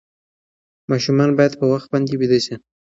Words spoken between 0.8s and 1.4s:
ماشومان